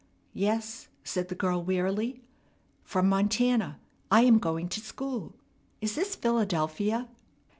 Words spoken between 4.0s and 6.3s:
I am going to school. Is this